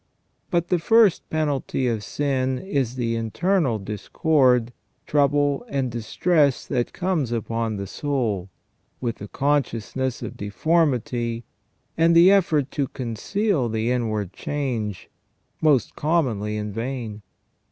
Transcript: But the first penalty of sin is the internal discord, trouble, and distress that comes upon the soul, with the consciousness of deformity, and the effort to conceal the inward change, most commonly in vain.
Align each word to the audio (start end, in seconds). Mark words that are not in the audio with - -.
But 0.49 0.69
the 0.69 0.79
first 0.79 1.29
penalty 1.29 1.85
of 1.87 2.03
sin 2.03 2.57
is 2.57 2.95
the 2.95 3.15
internal 3.15 3.77
discord, 3.77 4.73
trouble, 5.05 5.63
and 5.69 5.91
distress 5.91 6.65
that 6.65 6.91
comes 6.91 7.31
upon 7.31 7.77
the 7.77 7.85
soul, 7.85 8.49
with 8.99 9.17
the 9.17 9.27
consciousness 9.27 10.23
of 10.23 10.35
deformity, 10.37 11.43
and 11.99 12.15
the 12.15 12.31
effort 12.31 12.71
to 12.71 12.87
conceal 12.87 13.69
the 13.69 13.91
inward 13.91 14.33
change, 14.33 15.07
most 15.61 15.95
commonly 15.95 16.57
in 16.57 16.73
vain. 16.73 17.21